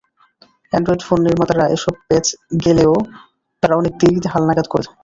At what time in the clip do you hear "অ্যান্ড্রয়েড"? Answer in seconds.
0.73-1.01